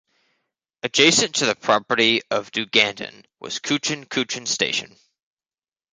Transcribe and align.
Adjacent 0.81 1.35
to 1.35 1.45
the 1.45 1.53
property 1.53 2.21
of 2.31 2.51
Dugandan 2.51 3.23
was 3.39 3.59
Coochin 3.59 4.05
Coochin 4.07 4.47
station. 4.47 4.95